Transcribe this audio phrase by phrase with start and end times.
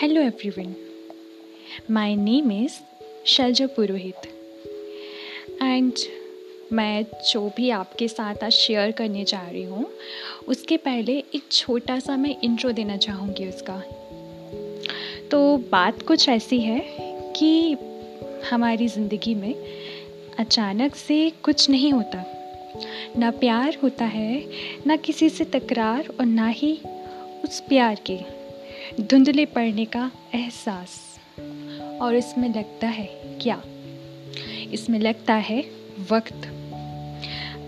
[0.00, 0.74] Hello, everyone.
[1.88, 2.72] My name is
[3.26, 4.26] Shailaja Purohit
[5.62, 5.92] and
[6.72, 9.86] मैं जो भी आपके साथ आज शेयर करने जा रही हूँ,
[10.48, 13.80] उसके पहले एक छोटा सा मैं इंट्रो देना चाहूँगी उसका।
[15.30, 16.80] तो बात कुछ ऐसी है
[17.32, 17.72] कि
[18.50, 19.54] हमारी ज़िंदगी में
[20.38, 22.24] अचानक से कुछ नहीं होता।
[23.18, 24.44] ना प्यार होता है,
[24.86, 26.80] ना किसी से तकरार और ना ही
[27.44, 28.35] उस प्यार के।
[29.00, 31.20] धुंधले पड़ने का एहसास।
[32.02, 33.06] और इसमें लगता है,
[33.42, 33.62] क्या?
[34.72, 35.64] इसमें लगता है,
[36.10, 36.52] वक्त।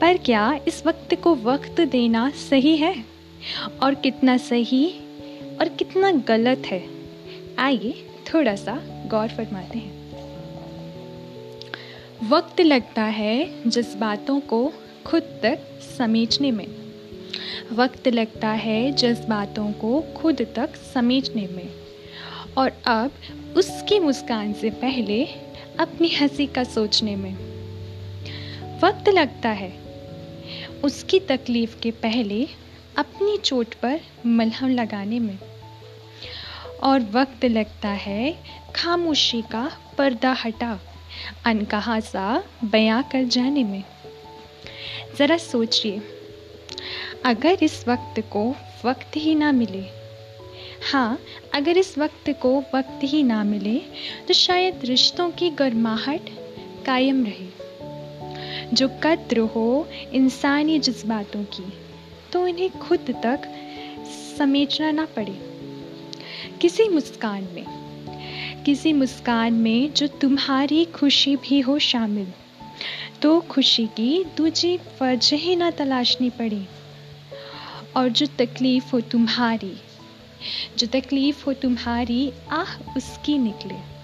[0.01, 3.05] पर क्या इस वक्त को वक्त देना सही है?
[3.83, 4.91] और कितना सही
[5.61, 6.85] और कितना गलत है?
[7.59, 9.98] आइए थोड़ा सा गौर फरमाते हैं।
[12.29, 14.73] वक्त लगता है जज्बातों को
[15.07, 15.59] खुद तक
[15.98, 16.88] समेटने में।
[17.73, 21.70] वक्त लगता है जज्बातों को खुद तक समेटने में।
[22.59, 23.12] और अब
[23.57, 25.25] उसकी मुस्कान से पहले
[25.81, 27.35] अपनी हँसी का सोचने में।
[28.81, 29.79] वक्त लगता है।
[30.85, 32.48] उसकी तकलीफ़ के पहले
[32.97, 35.39] अपनी चोट पर मलहम लगाने में।
[36.83, 38.37] और वक्त लगता है
[38.75, 40.81] खामोशी का पर्दा हटा,
[41.45, 43.85] अनकहा सा बयां कर जाने में।
[45.19, 46.03] ज़रा सोचिए
[47.24, 48.44] अगर इस वक्त को
[48.84, 49.84] वक्त ही ना मिले।
[50.92, 51.19] हाँ
[51.55, 53.78] अगर इस वक्त को वक्त ही ना मिले
[54.28, 56.30] तो शायद रिश्तों की गर्माहट
[56.86, 57.48] कायम रहे।
[58.74, 61.72] जो कद्र हो इंसानी जज्बातों की
[62.33, 63.48] तो इन्हें खुद तक
[64.39, 65.39] समेटना ना पड़े।
[66.61, 67.64] किसी मुस्कान में,
[68.64, 72.33] किसी मुस्कान में जो तुम्हारी खुशी भी हो शामिल
[73.22, 76.66] तो खुशी की दूजी वजह ना तलाशनी पड़ी।
[77.97, 79.77] और जो तकलीफ़ हो तुम्हारी,
[80.78, 83.98] जो तकलीफ़ हो तुम्हारी, आह, उसकी निकले।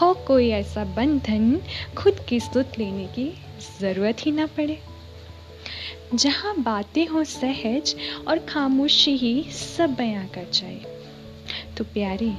[0.00, 1.60] हो कोई ऐसा बंधन
[1.98, 3.38] खुद की सुत लेने की
[3.80, 4.82] ज़रूरत ही ना पड़े।
[6.14, 7.96] जहाँ बातें हो सहज
[8.28, 10.80] और खामोशी ही सब बयां कर जाए।
[11.76, 12.34] तो प्यारे,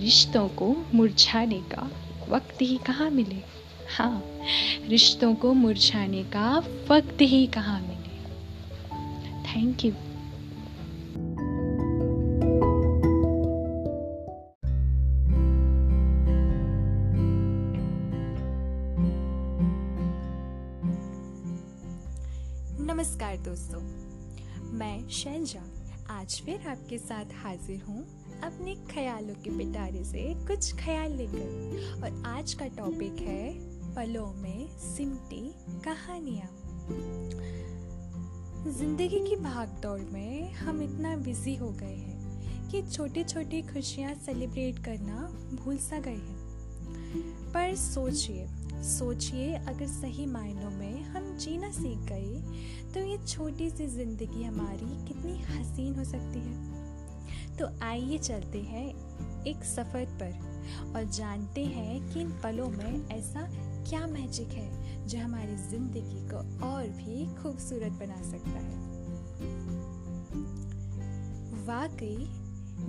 [0.00, 1.90] रिश्तों को मुरझाने का
[2.28, 3.58] वक्त ही कहाँ मिले?
[3.96, 4.24] हाँ
[4.88, 6.58] रिश्तों को मुरझाने का
[6.90, 7.97] वक्त ही कहाँ मिले?
[9.48, 9.92] थैंक यू
[22.80, 23.80] नमस्कार दोस्तों,
[24.78, 25.60] मैं शैलजा
[26.10, 28.04] आज फिर आपके साथ हाजिर हूँ
[28.44, 33.52] अपने ख्यालों के पिटारे से कुछ ख्याल लेकर। और आज का टॉपिक है
[33.94, 35.54] पलों में सिमटी
[35.84, 36.48] कहानियाँ।
[38.68, 44.78] ज़िंदगी की भागदौड़ में हम इतना बिज़ी हो गए हैं कि छोटी छोटी खुशियाँ सेलिब्रेट
[44.84, 45.20] करना
[45.54, 48.46] भूल सा गए हैं। पर सोचिए
[48.88, 54.90] सोचिए अगर सही मायनों में हम जीना सीख गए तो ये छोटी सी ज़िंदगी हमारी
[55.08, 58.86] कितनी हसीन हो सकती है। तो आइए चलते हैं
[59.46, 63.48] एक सफ़र पर और जानते हैं कि इन पलों में ऐसा
[63.88, 68.76] क्या मैजिक है जो हमारी ज़िंदगी को और भी खूबसूरत बना सकता है?
[71.66, 72.26] वाकई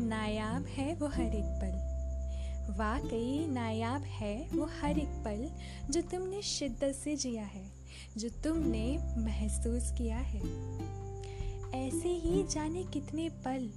[0.08, 5.50] नायाब है वो हर एक पल। वाकई नायाब है वो हर एक पल
[5.92, 7.66] जो तुमने शिद्दत से जिया है,
[8.18, 8.86] जो तुमने
[9.18, 10.42] महसूस किया है।
[11.76, 13.70] ऐसे ही जाने कितने पल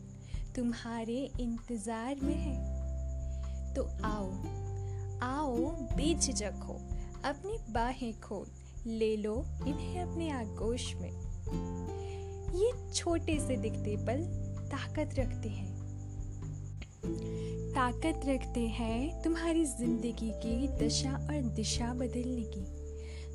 [0.57, 2.57] तुम्हारे इंतज़ार में है।
[3.75, 4.33] तो आओ
[5.23, 5.57] आओ
[5.97, 6.81] बेझिझक हो
[7.25, 8.47] अपनी बाहें खोल,
[8.87, 9.35] ले लो
[9.67, 11.11] इन्हें अपने आगोश में।
[12.55, 14.25] ये छोटे से दिखते पल
[14.67, 15.71] ताकत रखते हैं।
[17.75, 22.65] ताकत रखते हैं तुम्हारी ज़िंदगी की दशा और दिशा बदलने की।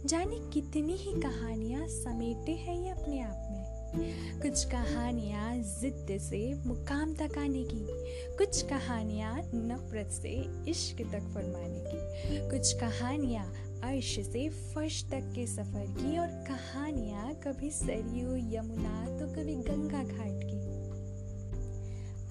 [0.08, 7.14] जाने कितनी ही कहानियाँ समेटे हैं ये अपने आप में। कुछ कहानियाँ जिद से मुकाम
[7.14, 7.86] तक आने की,
[8.38, 10.34] कुछ कहानियाँ नफरत से
[10.72, 13.46] इश्क तक फरमाने की। कुछ कहानियाँ
[13.84, 20.04] अर्श से फर्श तक के सफ़र की और कहानियाँ कभी सरयू, यमुना तो कभी गंगा
[20.04, 20.58] घाट की।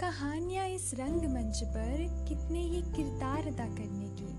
[0.00, 4.31] कहानियाँ इस रंगमंच पर कितने ही किरदार अदा करने की,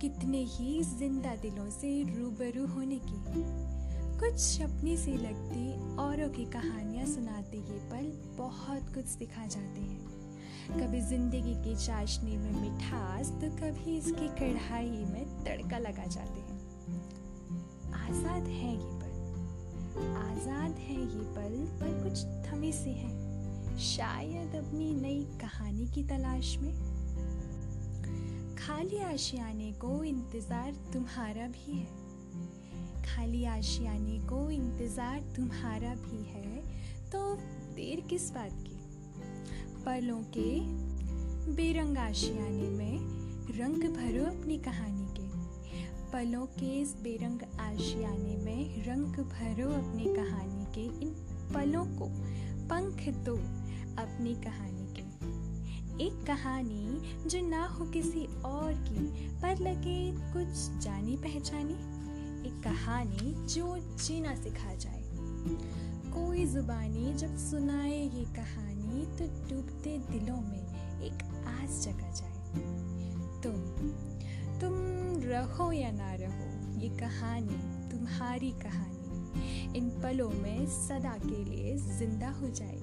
[0.00, 3.20] कितने ही ज़िंदा दिलों से रूबरू होने की।
[4.20, 10.01] कुछ अपनी सी लगती औरों की कहानियाँ सुनाते ये पल बहुत कुछ सिखा जाते हैं।
[10.72, 16.60] कभी ज़िंदगी की चाशनी में मिठास तो कभी इसकी कढ़ाई में तड़का लगा जाते हैं।
[18.02, 19.14] आज़ाद है ये पल,
[20.18, 26.56] आज़ाद है ये पल, पर कुछ थमे से हैं। शायद अपनी नई कहानी की तलाश
[26.58, 26.74] में।
[28.58, 32.00] खाली आशियाने को इंतज़ार तुम्हारा भी है।
[33.04, 36.60] खाली आशियाने को इंतज़ार तुम्हारा भी है
[37.10, 37.34] तो
[37.74, 38.71] देर किस बात की?
[39.86, 40.60] पलों के
[41.52, 42.98] बेरंग आशियाने में
[43.58, 45.22] रंग भरो अपनी कहानी के।
[46.12, 51.10] पलों के इस बेरंग आशियाने में रंग भरो अपनी कहानी के। इन
[51.54, 52.06] पलों को
[52.68, 53.36] पंख दो
[54.02, 55.00] अपनी कहानी के।
[56.04, 61.74] एक कहानी जो ना हो किसी और की, पर लगे कुछ जानी पहचानी।
[62.48, 65.02] एक कहानी जो जीना सिखा जाए।
[66.14, 72.30] कोई जुबानी जब सुनाए ये कहानी तो डूबते दिलों में एक आस जगा जाए।
[73.42, 73.54] तुम
[74.60, 74.74] तुम
[75.22, 77.56] रहो या ना रहो, ये कहानी,
[77.90, 82.78] तुम्हारी कहानी। इन पलों में सदा के लिए ज़िंदा हो जाए,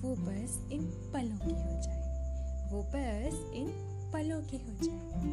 [0.00, 3.68] वो बस इन पलों की हो जाए, वो बस इन
[4.12, 5.32] पलों की हो जाए।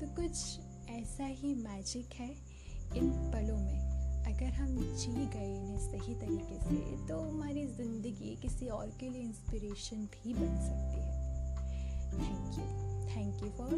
[0.00, 0.58] तो कुछ
[0.90, 2.30] ऐसा ही मैजिक है
[2.96, 3.89] इन पलों में।
[4.30, 9.22] अगर हम जी गए इन्हें सही तरीके से तो हमारी ज़िंदगी किसी और के लिए
[9.22, 11.18] इंस्पिरेशन भी बन सकती है।
[12.12, 12.64] Thank you
[13.10, 13.74] thank you for